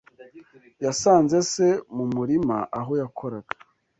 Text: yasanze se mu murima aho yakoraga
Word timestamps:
yasanze 0.85 1.37
se 1.51 1.67
mu 1.95 2.05
murima 2.15 2.57
aho 2.79 2.91
yakoraga 3.01 3.53